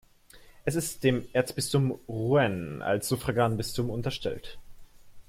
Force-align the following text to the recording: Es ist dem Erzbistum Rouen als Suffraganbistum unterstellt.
Es 0.65 0.73
ist 0.73 1.03
dem 1.03 1.27
Erzbistum 1.31 1.91
Rouen 2.07 2.81
als 2.81 3.07
Suffraganbistum 3.09 3.91
unterstellt. 3.91 4.57